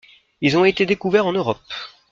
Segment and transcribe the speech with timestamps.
[0.41, 1.61] Ils ont été découverts en Europe.